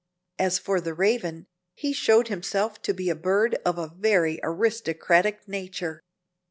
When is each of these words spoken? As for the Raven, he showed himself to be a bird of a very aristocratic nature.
As 0.39 0.57
for 0.57 0.81
the 0.81 0.95
Raven, 0.95 1.45
he 1.75 1.93
showed 1.93 2.27
himself 2.29 2.81
to 2.81 2.91
be 2.91 3.11
a 3.11 3.15
bird 3.15 3.53
of 3.63 3.77
a 3.77 3.91
very 3.95 4.39
aristocratic 4.41 5.47
nature. 5.47 6.01